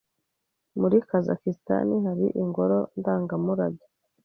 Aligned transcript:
Muri 0.79 0.97
Kazakisitani 1.09 1.95
hari 2.05 2.27
ingoro 2.43 2.77
ndangamurage 2.99 3.85